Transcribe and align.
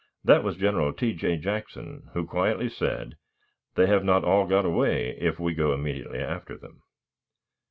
That 0.23 0.43
was 0.43 0.55
General 0.57 0.93
T. 0.93 1.13
J. 1.13 1.37
Jackson, 1.37 2.09
who 2.15 2.25
quietly 2.25 2.69
said, 2.69 3.17
"They 3.75 3.85
have 3.85 4.03
not 4.03 4.23
all 4.23 4.47
got 4.47 4.65
away 4.65 5.15
if 5.21 5.39
we 5.39 5.53
go 5.53 5.75
immediately 5.75 6.17
after 6.17 6.57
them." 6.57 6.81